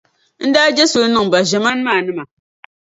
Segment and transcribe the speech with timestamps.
[0.45, 2.23] n daa je suli niŋ bɛ ʒiɛmani maa nima.